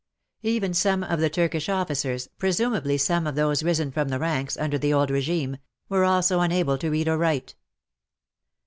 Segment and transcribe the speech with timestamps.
[0.41, 4.79] Even some of the Turkish officers— presumably some of those risen from the ranks, under
[4.79, 5.57] the old regime—
[5.89, 7.53] were also unable to read or write.